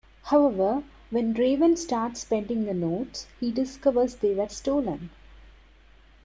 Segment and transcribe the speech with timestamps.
[0.23, 0.81] However,
[1.11, 5.11] when Raven starts spending the notes, he discovers they were stolen.